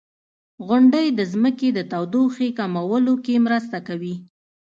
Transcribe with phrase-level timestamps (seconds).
[0.67, 4.15] •غونډۍ د ځمکې د تودوخې کمولو کې مرسته کوي.